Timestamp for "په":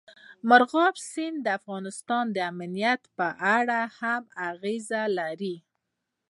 3.17-3.27